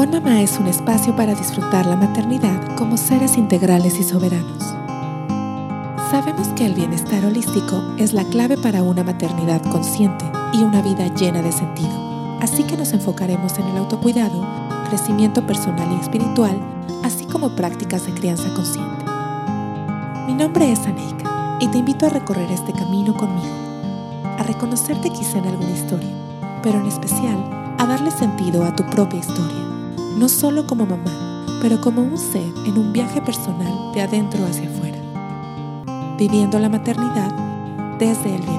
[0.00, 4.62] On Mamá es un espacio para disfrutar la maternidad como seres integrales y soberanos.
[6.12, 11.12] Sabemos que el bienestar holístico es la clave para una maternidad consciente y una vida
[11.16, 12.38] llena de sentido.
[12.40, 14.46] Así que nos enfocaremos en el autocuidado,
[14.88, 16.56] crecimiento personal y espiritual,
[17.02, 19.04] así como prácticas de crianza consciente.
[20.28, 23.56] Mi nombre es Aneika y te invito a recorrer este camino conmigo,
[24.38, 26.14] a reconocerte quizá en alguna historia,
[26.62, 29.67] pero en especial a darle sentido a tu propia historia
[30.18, 34.68] no solo como mamá, pero como un ser en un viaje personal de adentro hacia
[34.68, 34.98] afuera,
[36.18, 37.32] viviendo la maternidad
[37.98, 38.57] desde el bienestar.